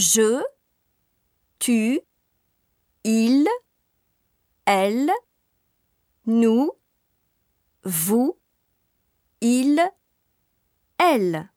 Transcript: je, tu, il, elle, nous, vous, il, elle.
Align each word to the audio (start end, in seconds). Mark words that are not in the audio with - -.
je, 0.00 0.42
tu, 1.58 2.00
il, 3.04 3.46
elle, 4.64 5.12
nous, 6.24 6.72
vous, 7.84 8.38
il, 9.42 9.78
elle. 10.98 11.50